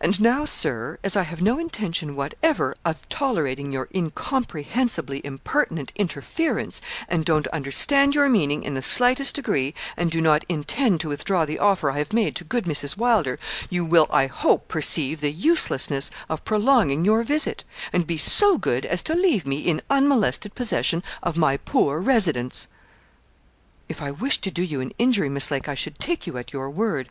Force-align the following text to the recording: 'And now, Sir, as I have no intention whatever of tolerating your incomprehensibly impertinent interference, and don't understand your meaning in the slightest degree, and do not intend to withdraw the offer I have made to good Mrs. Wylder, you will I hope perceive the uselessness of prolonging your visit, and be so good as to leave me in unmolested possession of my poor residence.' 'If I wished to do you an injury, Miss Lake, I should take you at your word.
'And 0.00 0.20
now, 0.20 0.44
Sir, 0.44 0.98
as 1.04 1.14
I 1.14 1.22
have 1.22 1.40
no 1.40 1.60
intention 1.60 2.16
whatever 2.16 2.74
of 2.84 3.08
tolerating 3.08 3.70
your 3.70 3.88
incomprehensibly 3.94 5.20
impertinent 5.24 5.92
interference, 5.94 6.80
and 7.08 7.24
don't 7.24 7.46
understand 7.52 8.16
your 8.16 8.28
meaning 8.28 8.64
in 8.64 8.74
the 8.74 8.82
slightest 8.82 9.36
degree, 9.36 9.74
and 9.96 10.10
do 10.10 10.20
not 10.20 10.44
intend 10.48 10.98
to 11.02 11.08
withdraw 11.08 11.44
the 11.44 11.60
offer 11.60 11.88
I 11.92 11.98
have 11.98 12.12
made 12.12 12.34
to 12.34 12.42
good 12.42 12.64
Mrs. 12.64 12.96
Wylder, 12.96 13.38
you 13.70 13.84
will 13.84 14.08
I 14.10 14.26
hope 14.26 14.66
perceive 14.66 15.20
the 15.20 15.30
uselessness 15.30 16.10
of 16.28 16.44
prolonging 16.44 17.04
your 17.04 17.22
visit, 17.22 17.62
and 17.92 18.08
be 18.08 18.18
so 18.18 18.58
good 18.58 18.84
as 18.84 19.04
to 19.04 19.14
leave 19.14 19.46
me 19.46 19.58
in 19.58 19.82
unmolested 19.88 20.56
possession 20.56 21.04
of 21.22 21.36
my 21.36 21.58
poor 21.58 22.00
residence.' 22.00 22.66
'If 23.88 24.02
I 24.02 24.10
wished 24.10 24.42
to 24.42 24.50
do 24.50 24.64
you 24.64 24.80
an 24.80 24.92
injury, 24.98 25.28
Miss 25.28 25.52
Lake, 25.52 25.68
I 25.68 25.76
should 25.76 26.00
take 26.00 26.26
you 26.26 26.36
at 26.38 26.52
your 26.52 26.68
word. 26.68 27.08